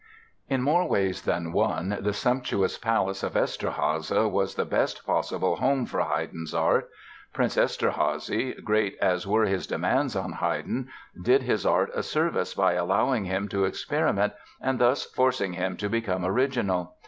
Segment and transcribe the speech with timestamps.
[0.49, 5.85] In more ways than one the sumptuous palace of Eszterháza was the best possible home
[5.85, 6.89] for Haydn's art.
[7.33, 10.87] Prince Eszterházy, great as were his demands on Haydn,
[11.21, 15.87] did his art a service by allowing him to experiment and thus "forcing him to
[15.87, 16.95] become original".